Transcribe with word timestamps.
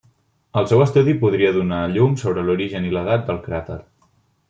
El 0.61 0.65
seu 0.71 0.79
estudi 0.85 1.13
podria 1.25 1.53
donar 1.59 1.83
llum 1.99 2.15
sobre 2.25 2.47
l'origen 2.49 2.89
i 2.91 2.95
l'edat 2.97 3.29
del 3.31 3.43
cràter. 3.49 3.83